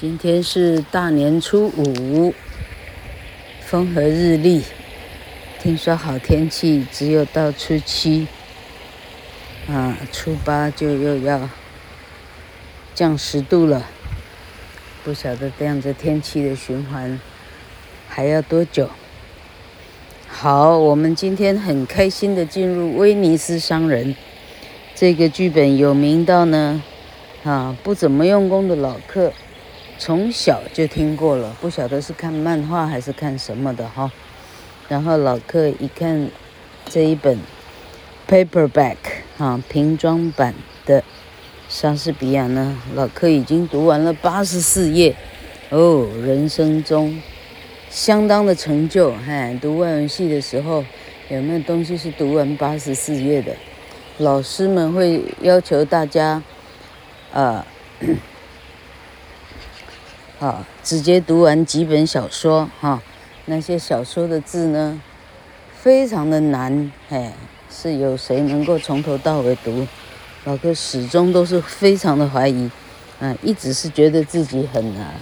[0.00, 2.32] 今天是大年初五，
[3.62, 4.62] 风和日丽。
[5.60, 8.28] 听说好天气只有到初七，
[9.66, 11.50] 啊，初八就又要
[12.94, 13.84] 降十度了。
[15.02, 17.18] 不晓得这样子天气的循环
[18.08, 18.88] 还要多久？
[20.28, 24.14] 好，我们今天很开心的进入《威尼斯商人》
[24.94, 26.80] 这个剧本，有名到呢，
[27.42, 29.32] 啊，不怎么用功的老客。
[30.00, 34.12] 从小就听过了，不晓得是看漫画还是看什么的哈。
[34.88, 36.30] 然后老客一看
[36.88, 37.36] 这一本
[38.28, 38.96] paperback
[39.38, 40.54] 啊平装版
[40.86, 41.02] 的
[41.68, 45.16] 莎士比亚呢，老客已经读完了八十四页
[45.70, 47.20] 哦，人生中
[47.90, 49.12] 相当的成就。
[49.26, 50.84] 嗨，读外文系的时候
[51.28, 53.56] 有没有东西是读完八十四页的？
[54.18, 56.40] 老师们会要求大家，
[57.32, 57.64] 呃。
[60.40, 63.02] 好，直接读完几本小说哈，
[63.46, 65.02] 那些小说的字呢，
[65.76, 67.32] 非常的难，哎，
[67.68, 69.84] 是有谁能够从头到尾读？
[70.44, 72.70] 老哥始终都是非常的怀疑，
[73.18, 75.12] 嗯，一直是觉得自己很难，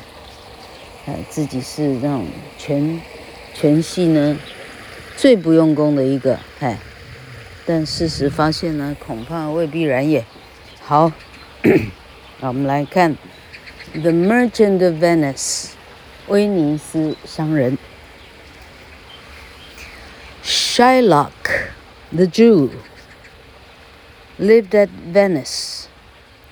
[1.07, 2.27] 哎，自己是那种
[2.59, 3.01] 全
[3.55, 4.37] 全系呢
[5.17, 6.79] 最不用功的一个，哎，
[7.65, 10.23] 但事实发现呢，恐怕未必然也。
[10.83, 11.11] 好，
[12.41, 13.17] 那我们来看。
[13.94, 15.72] The Merchant of Venice，
[16.28, 17.78] 威尼斯商人。
[20.44, 21.74] Shylock,
[22.12, 22.72] the Jew,
[24.40, 25.88] lived at Venice.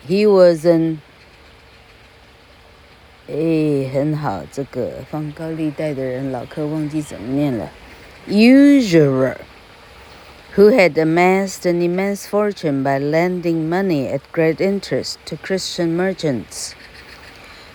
[0.08, 1.00] He was an
[3.28, 7.72] 哎，很好，这个放高利贷的人，老客忘记怎么念了。
[8.28, 9.38] Usurer,
[10.56, 16.74] who had amassed an immense fortune by lending money at great interest to Christian merchants.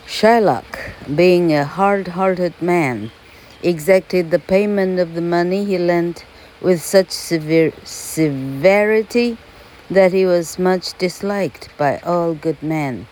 [0.10, 3.12] Shylock, being a hard-hearted man,
[3.62, 6.26] exacted the payment of the money he lent
[6.62, 9.38] with such severe severity
[9.88, 13.06] that he was much disliked by all good men,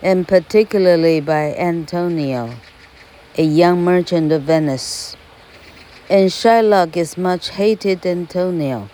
[0.00, 2.54] and particularly by Antonio,
[3.36, 5.16] a young merchant of Venice.
[6.08, 8.88] And Shylock as much hated Antonio.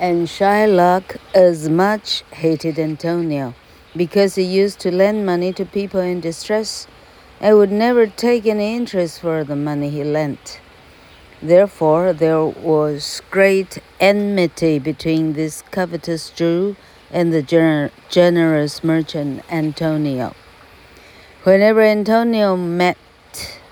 [0.00, 3.54] And Shylock as much hated Antonio
[3.96, 6.86] because he used to lend money to people in distress
[7.40, 10.60] and would never take any interest for the money he lent.
[11.42, 16.76] Therefore, there was great enmity between this covetous Jew
[17.10, 20.34] and the gener generous merchant Antonio.
[21.42, 22.96] Whenever Antonio met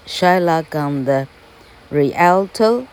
[0.04, 1.28] Shylock on the
[1.90, 2.86] Rialto,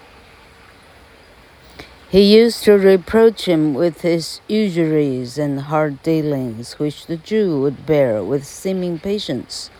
[2.11, 7.87] he used to reproach him with his usuries and hard dealings, which the Jew would
[7.87, 9.71] bear with seeming patience,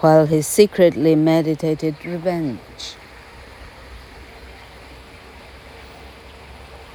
[0.00, 2.96] while he secretly meditated revenge.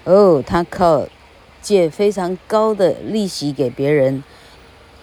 [0.05, 1.07] 哦，他靠
[1.63, 4.23] 借非常高的利息给别人，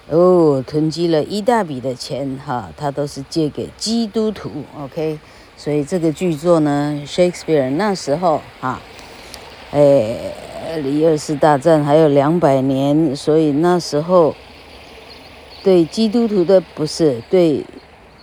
[0.09, 5.17] 哦，囤积了一大笔的钱哈，他都是借给基督徒，OK。
[5.57, 8.79] 所以这个剧作呢，Shakespeare 那时候哈，
[9.71, 10.35] 哎，
[10.83, 14.35] 离二次大战还有两百年，所以那时候。
[15.63, 17.65] 对基督徒的不是，对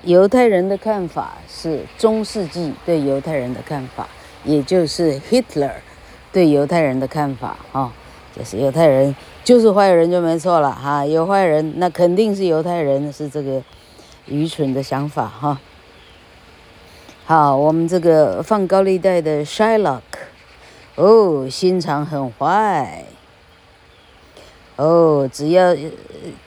[0.03, 4.09] 犹太人的看法是中世纪对犹太人的看法，
[4.45, 5.73] 也就是 Hitler
[6.33, 7.93] 对犹太人的看法啊，
[8.37, 13.63] 就是犹太人就是坏人就没错了哈，有坏人那肯定是犹太人，是这个
[14.27, 15.59] 愚蠢的想法哈。
[17.25, 20.01] 好，我们这个放高利贷的 Shylock，
[20.95, 23.05] 哦，心肠很坏。
[24.77, 25.75] 哦只要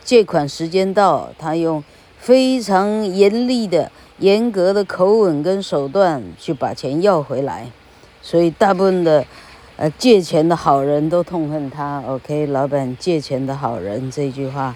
[0.03, 1.83] 借款时间到，他用
[2.17, 7.67] 非常严厉的、严格的口吻跟手段去把钱要回来，
[8.21, 9.25] 所以大部分的
[9.77, 12.03] 呃，借钱的好人都痛恨他。
[12.05, 14.75] OK，老板借钱的好人这句话，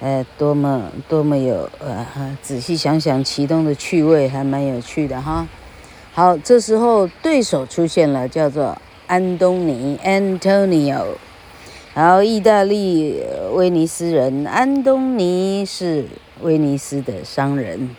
[0.00, 2.06] 呃，多么多么有呃，
[2.42, 5.48] 仔细想想，其中的趣味还蛮有趣的哈。
[6.12, 8.76] 好，这时候对手出现了，叫做
[9.06, 11.06] 安东尼 （Antonio）。
[11.94, 13.22] 然后，意大利
[13.52, 16.06] 威尼斯人安东尼是
[16.40, 17.94] 威尼斯的商人。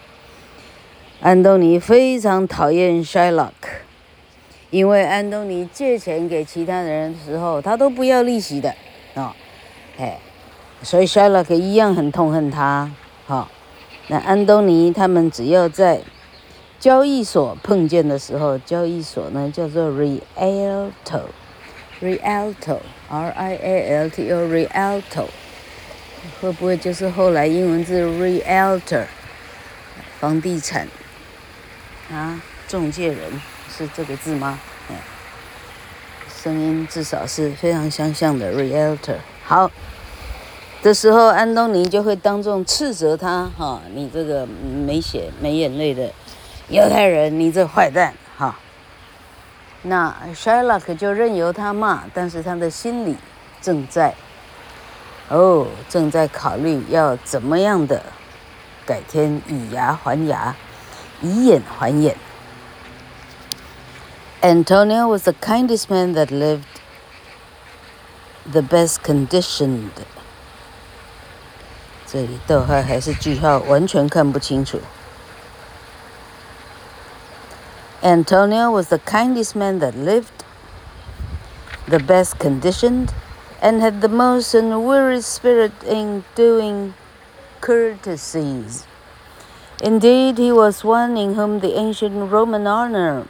[1.21, 3.51] 安东尼非常讨厌 Shylock，
[4.71, 8.73] 因为安东尼借钱给其他人的时候，他都不要利息的
[9.13, 9.35] 啊，
[9.99, 10.17] 哎，
[10.81, 12.91] 所以 Shylock 一样很痛恨他。
[13.27, 13.47] 好，
[14.07, 16.01] 那安东尼他们只要在
[16.79, 21.21] 交易所碰见的时候，交易所呢叫做 Rialto。
[23.13, 25.27] R I A L T O Realto，
[26.41, 29.05] 会不会就是后来英文字 Realtor，
[30.19, 30.87] 房地产
[32.11, 33.39] 啊，中介人
[33.69, 34.59] 是这个字吗？
[34.89, 34.95] 嗯，
[36.41, 39.17] 声音至少是非常相像的 Realtor。
[39.43, 39.69] 好，
[40.81, 46.11] 这时候安东尼就会当众斥责他，哈，你这个没血没眼泪的
[46.69, 48.11] 犹太人，你这坏蛋，
[49.83, 53.17] 那 Shylock 就任由他骂，但是他的心里
[53.61, 54.15] 正在
[55.29, 58.01] 哦，正在考虑要怎么样的
[58.85, 60.55] 改天以牙还牙，
[61.21, 62.15] 以眼还眼。
[64.41, 66.63] Antonio was the kindest man that lived,
[68.51, 69.89] the best conditioned。
[72.05, 74.79] 这里逗号还是句号，完全看不清楚。
[78.03, 80.43] Antonio was the kindest man that lived,
[81.87, 83.13] the best conditioned,
[83.61, 86.95] and had the most unwearied spirit in doing
[87.61, 88.85] courtesies.
[89.81, 93.25] Indeed, he was one in whom the ancient Roman honor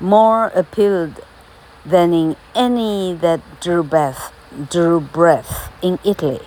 [0.00, 1.20] more appealed
[1.86, 4.32] than in any that drew breath,
[4.70, 6.42] drew breath in Italy.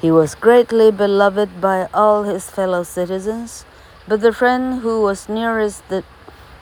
[0.00, 3.66] He was greatly beloved by all his fellow citizens
[4.06, 6.04] but the friend who was nearest the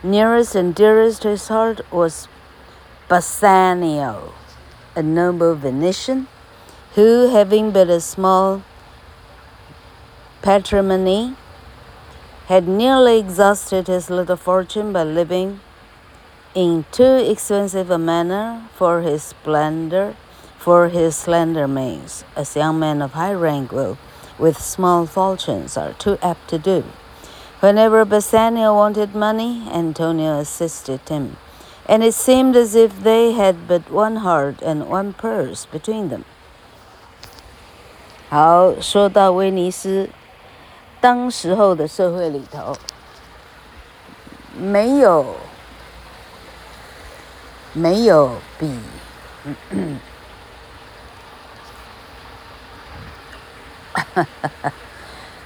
[0.03, 2.29] nearest and dearest to his heart was
[3.09, 4.33] Bassanio,
[4.95, 6.29] a noble Venetian,
[6.95, 8.63] who, having but a small
[10.43, 11.37] patrimony,
[12.47, 15.61] had nearly exhausted his little fortune by living
[16.55, 20.17] in too expensive a manner for his splendor,
[20.59, 23.97] for his slender means, as young men of high rank will,
[24.39, 26.85] with small fortunes, are too apt to do.
[27.62, 31.38] Whenever Bassanio wanted money, Antonio assisted him,
[31.88, 36.24] and it seemed as if they had but one heart and one purse between them.
[38.30, 40.10] 好，说到威尼斯，
[41.00, 42.76] 当时候的社会里头，
[44.58, 45.36] 没有
[47.74, 48.80] 没有比。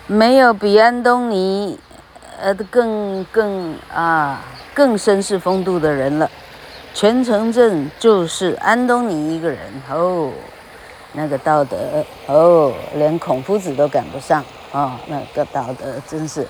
[0.08, 1.80] 没有比安东尼。
[2.43, 4.41] 呃，更更啊，
[4.75, 6.29] 更绅士风度的人了。
[6.93, 10.33] 全城镇就是安东尼一个人哦，
[11.13, 14.41] 那个道德哦，连孔夫子都赶不上
[14.73, 16.45] 啊、哦，那个道德真是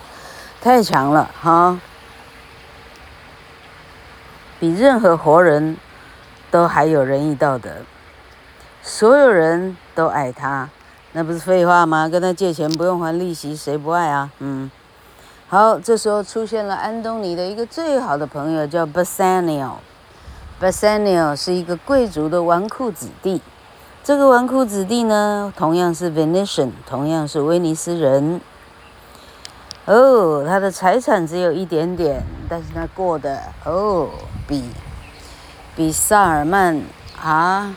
[0.62, 1.78] 太强了哈，
[4.58, 5.76] 比任何活人
[6.50, 7.68] 都还有仁义道德，
[8.82, 10.70] 所有人都爱他，
[11.12, 12.08] 那不是废话吗？
[12.08, 14.30] 跟他借钱不用还利息，谁不爱啊？
[14.38, 14.70] 嗯。
[15.52, 19.72] 好，这时候出现了安东尼的一个最好的朋友，叫 Bassanio。
[20.58, 23.42] Bassanio 是一个贵族的纨绔子弟。
[24.02, 28.40] 这个纨绔子弟呢，同样是 Venetian，同样是威尼斯人。
[29.84, 34.08] 哦，他的财产只有一点点，但是他过得哦，
[34.48, 34.70] 比
[35.76, 36.80] 比萨尔曼
[37.22, 37.76] 啊，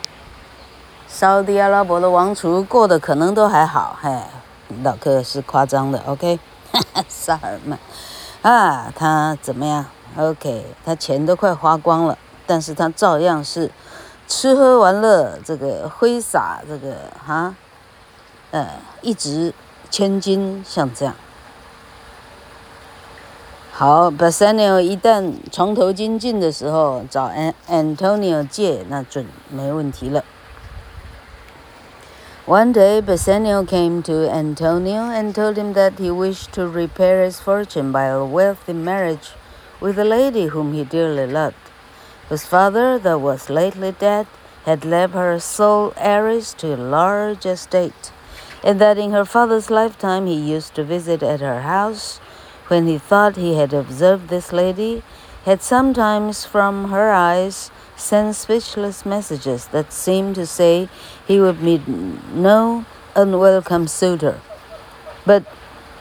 [1.10, 3.98] 沙乌地阿拉伯的王储过得可能都还好。
[4.01, 4.17] 嘿，
[4.82, 6.39] 老克是夸张的，OK。
[7.07, 7.79] 萨尔曼，
[8.41, 9.85] 啊，他怎么样
[10.17, 13.71] ？OK，他钱都快花光了，但是他照样是
[14.27, 17.55] 吃喝玩乐，这个挥洒，这个哈，
[18.51, 18.67] 呃，
[19.01, 19.53] 一掷
[19.89, 21.15] 千金，像这样。
[23.71, 30.23] 好，Bassanio 一旦床头金进的时候，找 An Antonio 借，那准没问题了。
[32.45, 37.91] One day, Bassanio came to Antonio and told him that he wished to repair his fortune
[37.91, 39.31] by a wealthy marriage
[39.79, 41.71] with a lady whom he dearly loved,
[42.29, 44.27] whose father, that was lately dead,
[44.63, 48.11] had left her sole heiress to a large estate,
[48.63, 52.19] and that in her father's lifetime he used to visit at her house.
[52.67, 55.01] When he thought he had observed this lady,
[55.45, 60.89] had sometimes from her eyes sent speechless messages that seemed to say
[61.27, 62.85] he would meet no
[63.15, 64.39] unwelcome suitor.
[65.25, 65.45] But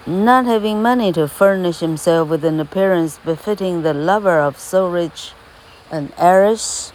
[0.07, 5.33] not having money to furnish himself with an appearance befitting the lover of so rich
[5.91, 6.93] an heiress,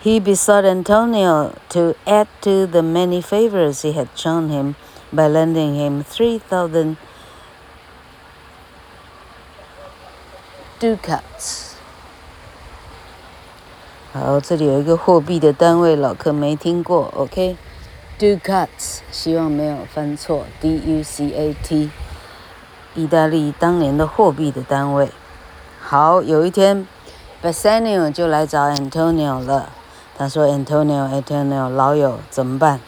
[0.00, 4.76] he besought Antonio to add to the many favors he had shown him
[5.12, 6.96] by lending him 3,000
[10.78, 11.69] ducats.
[14.12, 21.90] 好，这里有一个货币的单位，老客没听过，OK？Ducats，希望没有翻错，D-U-C-A-T，
[22.96, 25.10] 意大利当年的货币的单位。
[25.78, 26.88] 好，有一天
[27.40, 29.70] ，Bassanio 就来找 Antonio 了。
[30.18, 32.80] 他说：“Antonio，Antonio，老友怎么办？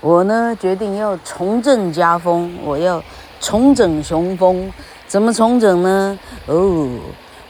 [0.00, 3.04] 我呢决定要重振家风，我要
[3.40, 4.72] 重整雄风。
[5.06, 6.18] 怎么重整呢？
[6.46, 6.88] 哦，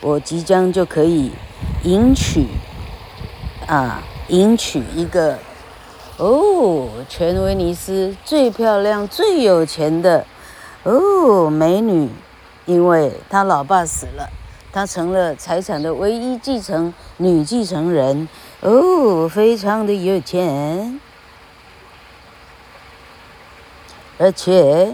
[0.00, 1.30] 我即将就可以
[1.84, 2.48] 迎娶
[3.70, 5.38] 啊，迎娶一个
[6.16, 10.26] 哦，全威尼斯最漂亮、最有钱的
[10.82, 12.08] 哦美女，
[12.66, 14.28] 因为她老爸死了，
[14.72, 18.28] 她成了财产的唯一继承女继承人。”
[18.60, 21.00] 哦，非常的有钱，
[24.18, 24.92] 而且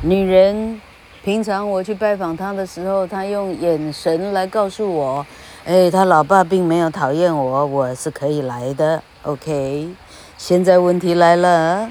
[0.00, 0.80] 女人
[1.22, 5.24] 平常我去拜访她的时候，她用眼神来告诉我，
[5.68, 9.02] 哎，他老爸并没有讨厌我，我是可以来的。
[9.24, 9.90] OK，
[10.38, 11.90] 现在问题来了，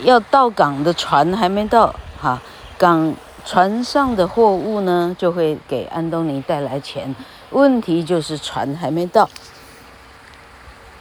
[0.03, 2.41] 要到港的船还没到，哈、
[2.77, 3.13] 港。
[3.43, 7.15] 船上的货物呢，就会给安东尼带来钱。
[7.49, 9.27] 问题就是船还没到。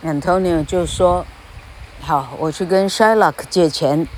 [0.02, 1.26] Antonio 就说
[2.00, 4.08] ：“好，我去跟 Shylock 借钱。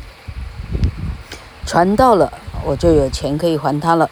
[1.66, 2.32] 船到了，
[2.64, 4.08] 我就有钱可以还他了。”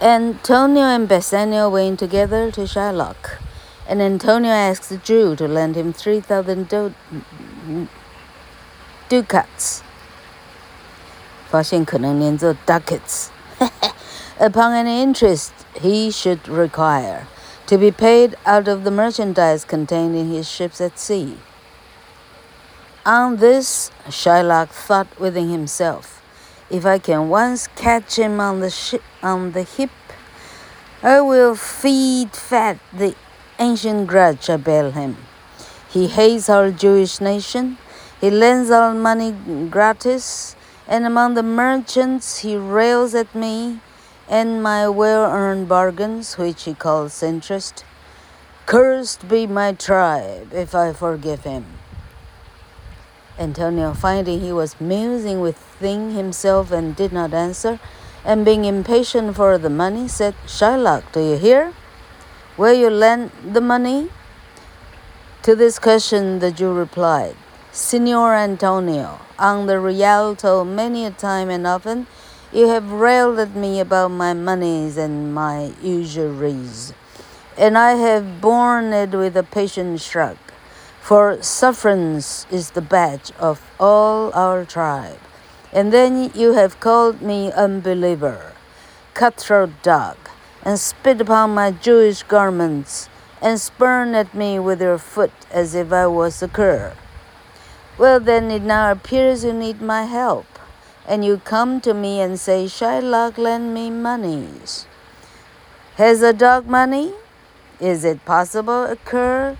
[0.00, 3.38] Antonio and Bassanio went together to Shylock,
[3.86, 6.68] and Antonio asked the Jew to lend him three thousand
[9.08, 9.82] ducats.
[11.50, 13.26] 发现可能连着 ducats
[14.38, 17.26] upon an interest he should require
[17.66, 21.36] to be paid out of the merchandise contained in his ships at sea.
[23.04, 26.13] On this, Shylock thought within himself,
[26.69, 29.91] if I can once catch him on the ship on the hip,
[31.03, 33.15] I will feed fat the
[33.59, 35.17] ancient grudge I bear him.
[35.89, 37.77] He hates our Jewish nation.
[38.19, 39.31] He lends our money
[39.69, 40.55] gratis
[40.87, 43.79] and among the merchants he rails at me
[44.27, 47.85] and my well earned bargains, which he calls interest.
[48.65, 51.65] Cursed be my tribe if I forgive him.
[53.37, 57.79] Antonio, finding he was musing within himself and did not answer,
[58.23, 61.73] and being impatient for the money, said, Shylock, do you hear?
[62.57, 64.09] Will you lend the money?
[65.43, 67.35] To this question the Jew replied,
[67.71, 72.07] Signor Antonio, on the Rialto many a time and often,
[72.51, 76.93] you have railed at me about my moneys and my usuries,
[77.57, 80.37] and I have borne it with a patient shrug,
[81.05, 85.19] for sufferance is the badge of all our tribe.
[85.71, 88.53] And then you have called me unbeliever,
[89.13, 90.17] cutthroat dog,
[90.63, 93.07] and spit upon my Jewish garments,
[93.39, 96.95] and spurn at me with your foot as if I was a cur.
[97.99, 100.47] Well, then it now appears you need my help,
[101.07, 104.87] and you come to me and say, Shylock, lend me monies.
[105.97, 107.13] Has a dog money?
[107.79, 109.55] Is it possible a cur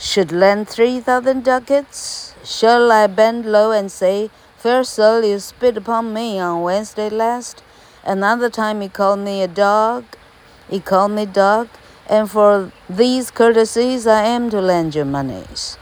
[0.00, 2.34] should lend three thousand ducats?
[2.42, 7.62] Shall I bend low and say, Fair soul, you spit upon me on Wednesday last.
[8.02, 10.04] Another time, you called me a dog.
[10.70, 11.68] He called me dog.
[12.08, 15.76] And for these courtesies, I am to lend you monies.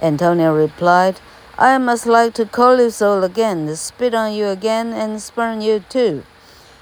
[0.00, 1.20] Antonio replied,
[1.58, 5.84] I must like to call you so again, spit on you again, and spurn you
[5.88, 6.22] too.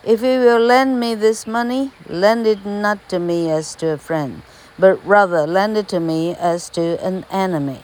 [0.04, 3.98] If you will lend me this money, lend it not to me as to a
[3.98, 4.42] friend,
[4.78, 7.80] but rather lend it to me as to an enemy,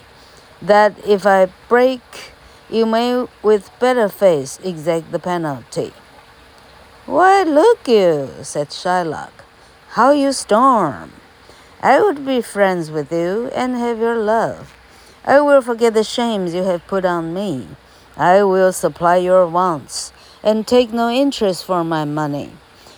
[0.61, 2.01] that if I break
[2.69, 5.93] you may with better face exact the penalty.
[7.05, 9.31] Why, look you, said Shylock,
[9.89, 11.11] how you storm.
[11.81, 14.73] I would be friends with you and have your love.
[15.23, 17.67] I will forget the shames you have put on me.
[18.17, 20.11] I will supply your wants
[20.41, 22.53] and take no interest for my money.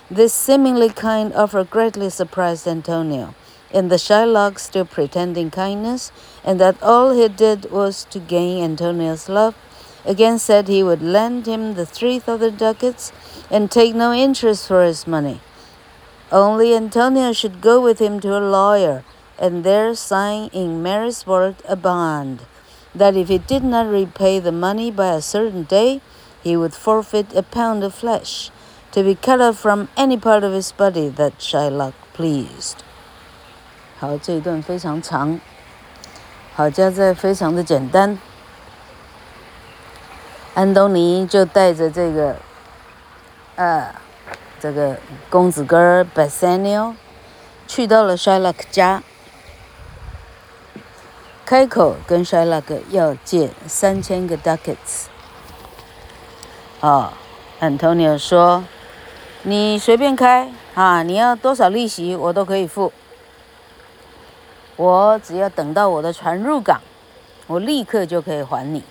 [0.10, 3.36] This seemingly kind offer greatly surprised Antonio,
[3.74, 6.12] and the Shylock still pretending kindness,
[6.43, 9.55] and that all he did was to gain Antonio's love,
[10.05, 13.12] again said he would lend him the three thousand ducats
[13.51, 15.41] and take no interest for his money.
[16.31, 19.03] Only Antonio should go with him to a lawyer
[19.39, 22.41] and there sign in Mary'sburg a bond
[22.95, 26.01] that if he did not repay the money by a certain day,
[26.43, 28.50] he would forfeit a pound of flesh,
[28.91, 32.83] to be cut off from any part of his body that Shylock pleased.
[34.00, 35.39] 好，这一段非常长，
[36.54, 38.20] 好，加在非常的简单。
[40.54, 42.36] 安东尼就带着这个，
[43.56, 43.96] 呃，
[44.60, 44.98] 这个
[45.32, 46.94] 公子哥儿 Bassanio
[47.68, 49.01] 去到了 Shylock 家，
[51.44, 55.06] 开口跟 Shylock 要借三千个 ducats。
[56.82, 57.13] 啊
[57.60, 58.63] ，Antonio 说
[59.42, 62.94] ：“你随便开啊，你要多少利息我都可以付。
[64.77, 66.79] 我只要等到我的船入港，
[67.48, 68.81] 我立刻就可以还你。”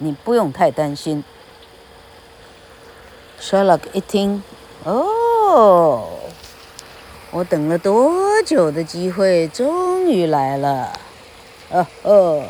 [0.00, 1.24] 你不用太担心。
[3.40, 4.44] Shylock 一听，
[4.84, 6.08] 哦，
[7.32, 10.92] 我等了多久的机会终于来了，
[11.70, 12.44] 哦哦，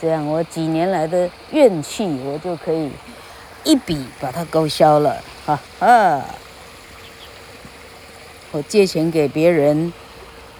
[0.00, 2.90] 这样我几年来的怨气我就可以
[3.62, 6.20] 一笔把它勾销了，哈哈。
[8.50, 9.92] 我借钱给别人，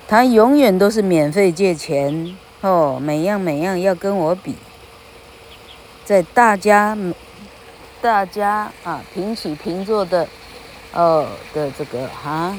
[0.06, 4.56] 他永远都是免费借钱，哦，每样每样要跟我比。
[6.04, 6.96] 在大家，
[8.00, 10.28] 大家啊平起平坐的，
[10.92, 12.54] 哦的这个哈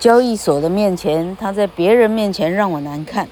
[0.00, 3.28] 交易所的面前，他在别人面前让我难看。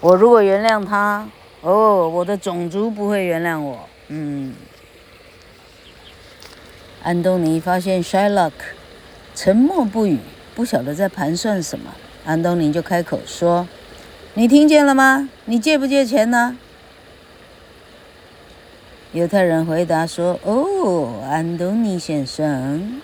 [0.00, 1.28] 我如果原谅他，
[1.60, 3.80] 哦，我的种族不会原谅我。
[4.08, 4.54] 嗯。
[7.02, 8.52] 安东尼发现 Shylock
[9.34, 10.18] 沉默不语，
[10.54, 11.92] 不晓得在盘算什么。
[12.24, 13.66] 安东尼就开口说
[14.34, 15.28] ：“你听见了吗？
[15.46, 16.56] 你借不借钱呢？”
[19.12, 23.02] 犹太人回答说：“哦，安东尼先生，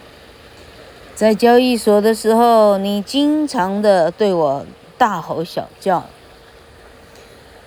[1.14, 4.64] 在交易所的时候，你经常的对我
[4.96, 6.06] 大吼小叫，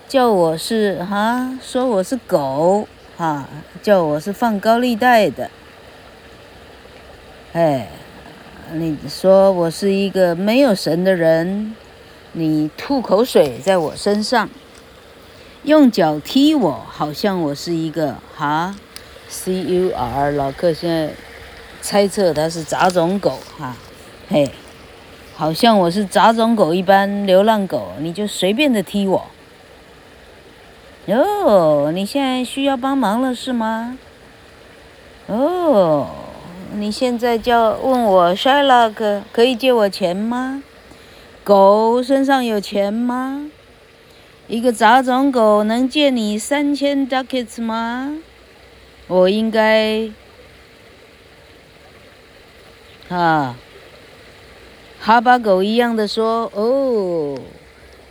[0.07, 3.47] 叫我是哈，说我是狗哈，
[3.83, 5.51] 叫我是放高利贷的。
[7.53, 7.89] 哎，
[8.73, 11.75] 你说我是一个没有神的人，
[12.33, 14.49] 你吐口水在我身上。”
[15.63, 18.75] 用脚踢我，好像我是一个哈
[19.27, 20.31] ，C U R。
[20.31, 21.13] 老客现在
[21.81, 23.75] 猜测他是杂种狗哈，
[24.27, 24.49] 嘿，
[25.35, 29.27] 好像我是杂种狗一般流浪狗，你就随便的踢我。
[31.05, 33.99] 哦，你现在需要帮忙了是吗？
[35.27, 36.07] 哦，
[36.73, 40.63] 你现在叫问我 Shylock 可以借我钱吗？
[41.43, 43.49] 狗身上有钱吗？
[44.47, 48.17] 一个杂种狗能借你三千 ducats 吗？
[49.07, 50.09] 我应该，
[53.09, 53.57] 啊，
[54.99, 57.37] 哈巴狗一样的说：“哦，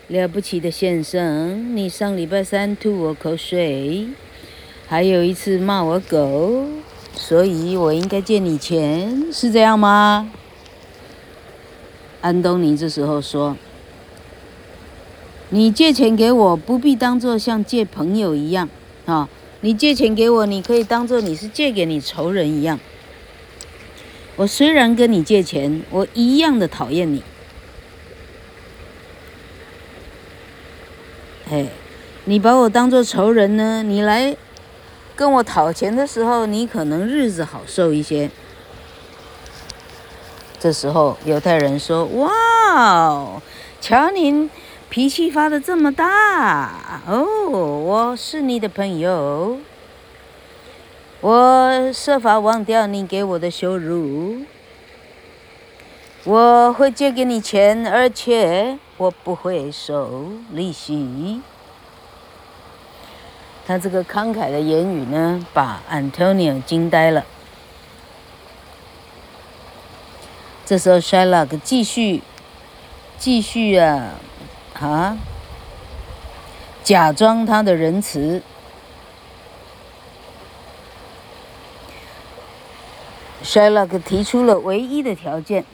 [0.09, 4.09] 了不起的先生，你上礼拜三吐我口水，
[4.87, 6.67] 还有一次骂我狗，
[7.15, 10.31] 所以我应该借你钱，是这样吗？”
[12.21, 13.57] 安东尼这时候说。
[15.53, 18.69] 你借钱给我，不必当做像借朋友一样，
[19.05, 19.29] 啊，
[19.63, 22.79] 你借钱给我，你可以当做你是借给你仇人一样。
[24.37, 27.25] 我虽然跟你借钱，我一样的讨厌你。
[31.49, 31.71] 嘿，
[32.27, 33.83] 你把我当做仇人呢？
[33.83, 34.37] 你来
[35.21, 38.31] 跟我讨钱的时候，你可能日子好受一些。
[40.59, 43.43] 这时候犹太人说：“哇，
[43.83, 44.49] 瞧您。”
[44.89, 47.03] 脾气发得这么大？
[47.07, 49.59] 哦，我是你的朋友，
[51.21, 54.39] 我设法忘掉你给我的羞辱。
[56.25, 61.43] 我会借给你钱，而且我不会收利息。
[63.67, 67.25] 他这个慷慨的言语呢，把 Antonio 惊呆了。
[70.67, 72.23] 这时候 Shylock 继续，
[73.19, 74.11] 继续啊，
[74.75, 75.19] 啊，
[76.83, 78.43] 假装他的仁慈。
[83.43, 85.65] Shylock 提出了唯一的条件。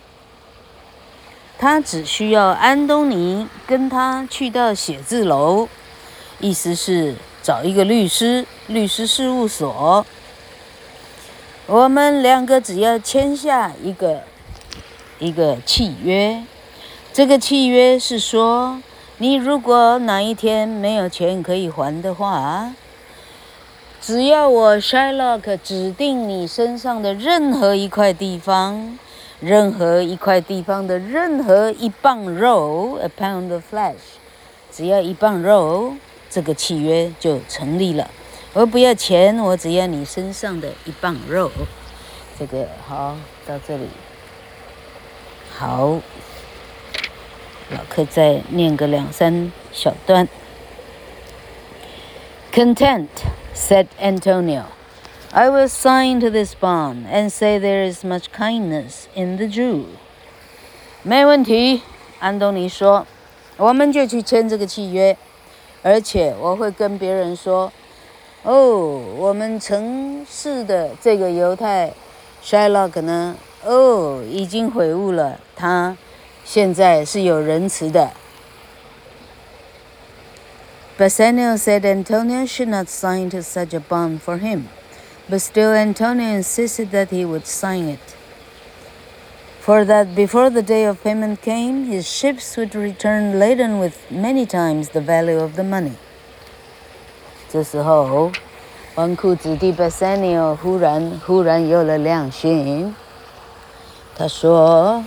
[1.59, 5.69] 他只需要安东尼跟他去到写字楼，
[6.39, 10.05] 意思是找一个律师，律师事务所。
[11.69, 14.25] 我们两个只要签下一个
[15.21, 16.43] 一个契约，
[17.13, 18.83] 这个契约是说，
[19.19, 22.75] 你如果哪一天没有钱可以还的话，
[24.01, 28.99] 只要我 Shylock 指定你身上的任何一块地方。
[29.39, 34.17] 任何一块地方的任何一磅肉，a pound of flesh，
[34.73, 35.95] 只要一磅肉，
[36.37, 38.11] 这个契约就成立了。
[38.53, 41.51] 我不要钱，我只要你身上的一磅肉。
[42.39, 43.89] 这个好，到这里。
[45.57, 45.99] 好，
[47.71, 50.29] 老克再念个两三小段。
[52.53, 53.09] Content,
[53.55, 54.65] said Antonio.
[55.33, 59.87] I will sign to this bond and say there is much kindness in the Jew.
[61.03, 61.81] 没问题，
[62.19, 63.07] 安东尼说，
[63.57, 65.17] 我们就去签这个契约，
[65.87, 67.73] 而且我会跟别人说，
[68.43, 71.93] 哦，我们城市的这个犹太
[72.43, 75.97] Shylock 呢，哦，已经悔悟了，他
[76.45, 78.11] 现在是有仁慈的。
[80.99, 84.65] Bassanio said Antonio should not sign to such a bond for him.
[85.31, 88.16] But still, Antonio insisted that he would sign it,
[89.67, 94.47] for that before the day of payment came, his ships would return laden with many
[94.47, 95.95] times the value of the money.
[97.51, 98.31] 这时候，
[98.95, 102.95] 纨绔子弟 Bassanio 忽然忽然有了良心。
[104.17, 105.05] 他说：“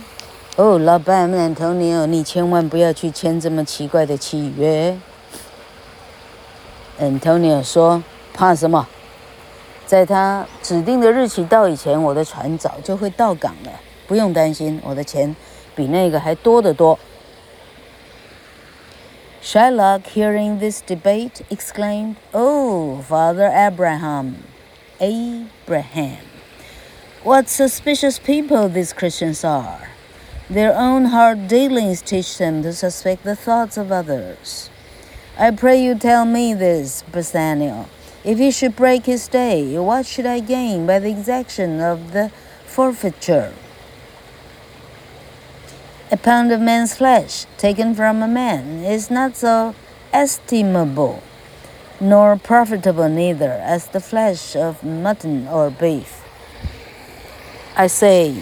[0.56, 4.94] 哦，老板 Antonio，你千万不要去签这么奇怪的契约。”
[7.00, 8.02] Antonio 说
[8.34, 8.86] ：“怕什么？”
[9.86, 13.72] 在他指定的日期到以前，我的船早就会到港了，
[14.09, 15.35] 不用担心，我的钱
[15.75, 16.99] 比那个还多得多。
[19.43, 24.37] Shylock, hearing this debate, exclaimed, "Oh, Father Abraham,
[24.99, 26.17] Abraham,
[27.23, 29.89] what suspicious people these Christians are!
[30.49, 34.69] Their own hard dealings teach them to suspect the thoughts of others.
[35.37, 37.85] I pray you tell me this, Bassanio."
[38.23, 42.31] If he should break his day, what should I gain by the exaction of the
[42.65, 43.51] forfeiture?
[46.11, 49.73] A pound of man's flesh taken from a man is not so
[50.13, 51.21] estimable,
[51.99, 56.23] nor profitable neither, as the flesh of mutton or beef.
[57.75, 58.35] I say,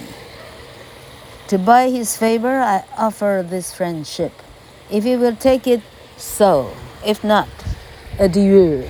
[1.47, 4.33] to buy his favor, I offer this friendship.
[4.91, 5.81] If he will take it,
[6.17, 6.71] so.
[7.05, 7.49] If not,
[8.19, 8.87] adieu.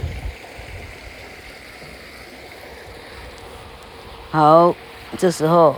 [4.31, 4.75] 好，
[5.17, 5.77] 这时候，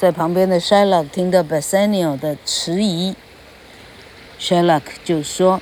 [0.00, 3.14] 在旁边的 Shylock 听到 Bassanio 的迟疑
[4.40, 5.60] ，Shylock 就说：“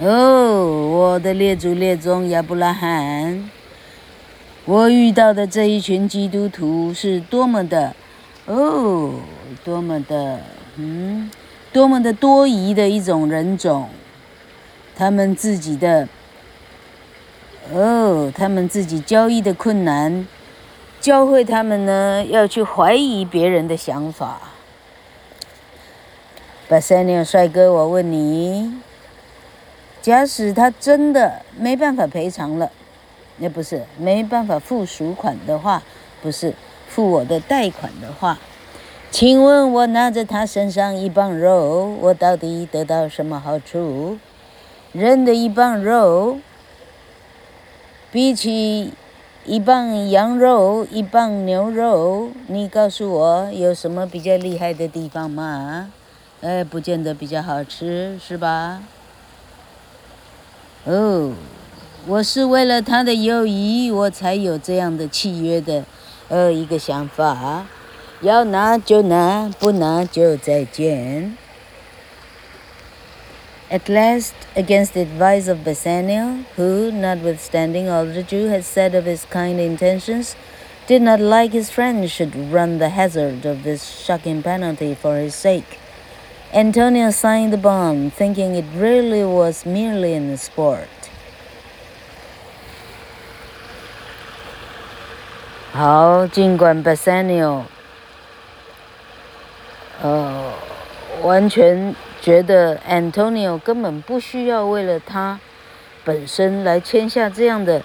[0.00, 3.50] 哦，我的列祖列宗亚伯拉罕，
[4.64, 7.94] 我遇到的这一群基督徒是多么的，
[8.46, 9.16] 哦，
[9.62, 10.40] 多么的，
[10.76, 11.30] 嗯，
[11.74, 13.90] 多么的多疑的一种人种，
[14.96, 16.08] 他们自己的，
[17.70, 20.26] 哦，他们自己交易的困难。”
[21.02, 24.40] 教会他们呢，要去怀疑别人的想法。
[26.68, 28.72] 八三六帅哥，我问你，
[30.00, 32.70] 假使他真的没办法赔偿了，
[33.38, 35.82] 那不是没办法付赎款的话，
[36.22, 36.54] 不是
[36.86, 38.38] 付我的贷款的话，
[39.10, 44.18] 请问我拿着他身上一磅肉，我到底得到什么好处？
[44.92, 46.38] 人的一磅肉，
[48.12, 48.92] 比起……
[49.44, 55.90] 一磅羊肉，一磅牛肉，你告诉我有什么比较厉害的地方吗？
[56.42, 58.82] 哎，不见得比较好吃，是吧？
[60.84, 61.32] 哦，
[62.06, 65.84] 我是为了他的友谊，我才有这样的契约的，
[66.28, 67.66] 呃，一个想法，
[68.20, 71.36] 要拿就拿，不拿就再见。
[73.71, 79.25] At last, against the advice of Bassanio, who, notwithstanding all the Jew had said of his
[79.25, 80.35] kind intentions,
[80.87, 85.35] did not like his friend should run the hazard of this shocking penalty for his
[85.35, 85.79] sake,
[86.53, 90.87] Antonio signed the bond, thinking it really was merely in sport.
[95.73, 97.65] 好，尽管 Bassanio，
[100.01, 100.40] 呃，
[101.22, 101.94] 完全。
[102.22, 105.40] 觉得 Antonio 根本不需要为了他
[106.04, 107.82] 本身来签下这样的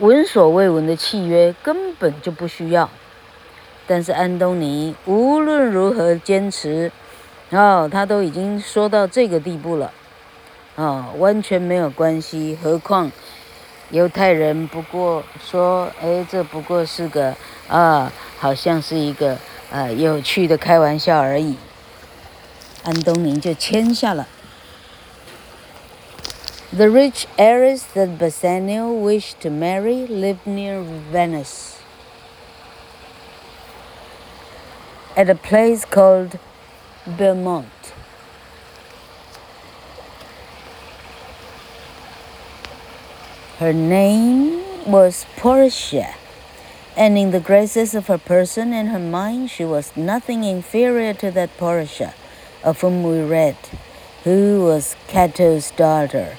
[0.00, 2.90] 闻所未闻的契约，根本就不需要。
[3.86, 6.90] 但是安东尼无论如何坚持，
[7.50, 9.92] 哦，他都已经说到这个地步了，
[10.74, 12.58] 哦，完全没有关系。
[12.60, 13.12] 何况
[13.90, 17.32] 犹太人不过说，哎，这不过是个
[17.68, 19.38] 啊，好像是一个
[19.70, 21.56] 啊有趣的开玩笑而已。
[22.85, 24.27] 安东尼就签下了。
[26.73, 31.79] The rich heiress that Bassanio wished to marry lived near Venice,
[35.15, 36.39] at a place called
[37.05, 37.67] Belmont.
[43.59, 46.15] Her name was Portia,
[46.95, 51.29] and in the graces of her person and her mind, she was nothing inferior to
[51.31, 52.13] that Portia
[52.62, 53.56] Of whom we read,
[54.24, 56.36] who was Cato's daughter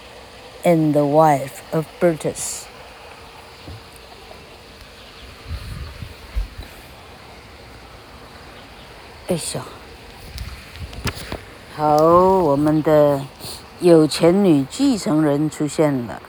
[0.64, 2.66] and the wife of Brutus.
[9.30, 9.62] 哎呦，
[11.76, 13.22] 好，我们的
[13.82, 16.22] 有钱女继承人出现了。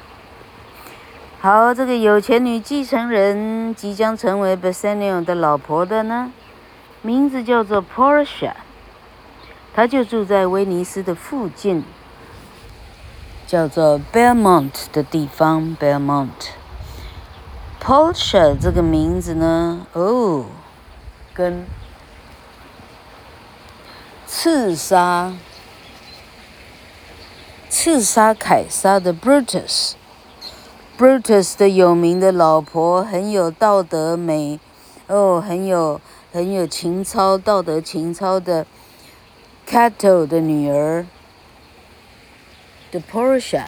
[1.41, 6.33] 好，这个有钱女继承人即将成为 Bassanio 的老婆的呢，
[7.01, 8.55] 名字叫做 Portia。
[9.79, 11.85] 他就住在威尼斯的附近，
[13.47, 15.77] 叫做 Belmont 的地方。
[15.79, 20.47] Belmont，Portia 这个名字呢，哦，
[21.33, 21.65] 跟
[24.27, 25.33] 刺杀
[27.69, 34.59] 刺杀凯撒的 Brutus，Brutus 的有名的老婆，很有道德美，
[35.07, 36.01] 哦，很有
[36.33, 38.67] 很有情操，道德情操的。
[39.68, 41.06] Cato 的女儿
[42.92, 43.66] 的 Portia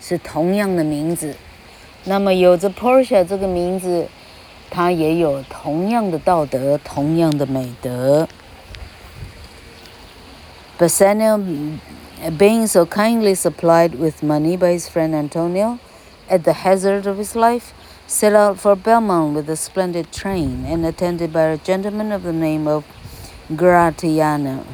[0.00, 1.36] 是同样的名字，
[2.04, 4.08] 那么有着 Portia 这个名字，
[4.70, 8.26] 她也有同样的道德，同样的美德。
[10.76, 11.38] Bassanio,
[12.36, 15.78] being so kindly supplied with money by his friend Antonio,
[16.28, 17.72] at the hazard of his life,
[18.08, 22.32] set out for Belmont with a splendid train and attended by a gentleman of the
[22.32, 22.84] name of
[23.50, 24.64] Gratiano.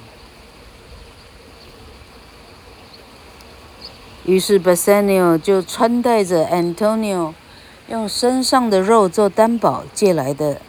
[4.26, 7.34] 于是 Bassanio 就穿戴着 Antonio
[7.88, 10.60] 用身上的肉做担保借来的，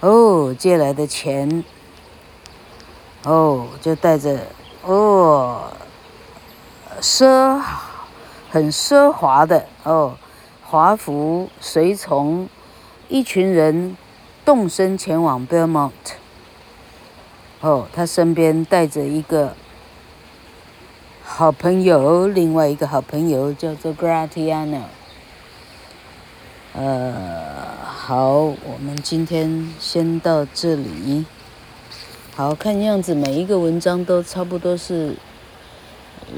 [0.00, 1.64] 哦，借来的钱，
[3.24, 4.38] 哦，就带着
[4.82, 5.72] 哦，
[7.00, 7.58] 奢
[8.50, 10.18] 很奢华的哦，
[10.62, 12.46] 华服随从
[13.08, 13.96] 一群人
[14.44, 15.90] 动身前往 Belmont。
[17.60, 19.54] 哦，他身边带着一个。
[21.26, 24.82] 好朋友，另外一个好朋友叫做 Gratiano。
[26.74, 27.14] 呃，
[27.84, 31.24] 好，我们今天先到这里。
[32.36, 35.16] 好，看样子每一个文章都差不多是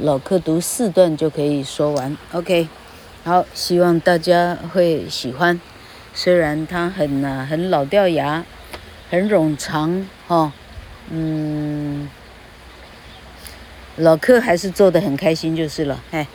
[0.01, 2.17] 老客读四段就可以说完。
[2.33, 2.69] OK，
[3.25, 5.61] 好，希望大家会喜欢。
[6.15, 8.45] 虽然它很啊很老掉牙，
[9.11, 10.53] 很冗长，哈、
[11.11, 12.09] 嗯。
[13.97, 16.27] 老客还是做的很开心就是了，哎。